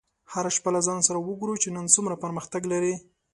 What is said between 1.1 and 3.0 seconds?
وګوره چې نن څومره پرمختګ لرې.